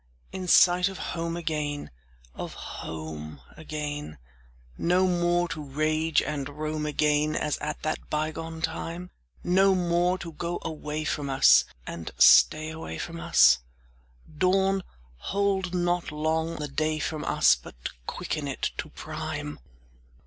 In 0.31 0.47
sight 0.47 0.89
of 0.89 0.97
home 1.13 1.37
again, 1.37 1.91
Of 2.33 2.55
home 2.55 3.39
again; 3.55 4.17
No 4.75 5.05
more 5.05 5.47
to 5.49 5.61
range 5.61 6.23
and 6.23 6.49
roam 6.49 6.87
again 6.87 7.35
As 7.35 7.59
at 7.59 7.83
that 7.83 8.09
bygone 8.09 8.63
time? 8.63 9.11
No 9.43 9.75
more 9.75 10.17
to 10.17 10.31
go 10.31 10.57
away 10.63 11.03
from 11.03 11.29
us 11.29 11.65
And 11.85 12.09
stay 12.17 12.97
from 12.97 13.19
us?— 13.19 13.59
Dawn, 14.39 14.81
hold 15.17 15.75
not 15.75 16.11
long 16.11 16.55
the 16.55 16.67
day 16.67 16.97
from 16.97 17.23
us, 17.23 17.53
But 17.53 17.75
quicken 18.07 18.47
it 18.47 18.71
to 18.77 18.89
prime! 18.89 19.59